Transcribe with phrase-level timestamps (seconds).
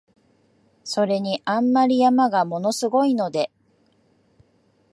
[0.83, 3.51] それに、あんまり山が物凄いので、